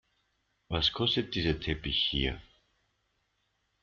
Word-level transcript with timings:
Was 0.67 0.89
kostet 0.93 1.35
dieser 1.35 1.59
Teppich 1.59 2.07
hier? 2.09 2.41